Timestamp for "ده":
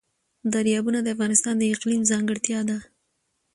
2.69-2.77